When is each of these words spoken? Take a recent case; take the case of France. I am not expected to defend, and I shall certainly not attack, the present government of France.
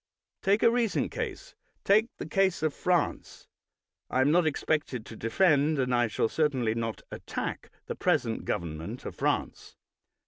Take 0.41 0.63
a 0.63 0.71
recent 0.71 1.11
case; 1.11 1.53
take 1.83 2.07
the 2.17 2.25
case 2.25 2.63
of 2.63 2.73
France. 2.73 3.47
I 4.09 4.21
am 4.21 4.31
not 4.31 4.47
expected 4.47 5.05
to 5.05 5.15
defend, 5.15 5.77
and 5.77 5.93
I 5.93 6.07
shall 6.07 6.27
certainly 6.27 6.73
not 6.73 7.03
attack, 7.11 7.69
the 7.85 7.93
present 7.93 8.43
government 8.45 9.05
of 9.05 9.13
France. 9.13 9.75